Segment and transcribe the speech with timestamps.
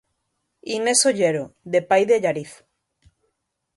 [0.77, 1.43] Inés Ollero,
[1.73, 2.51] de pai de Allariz.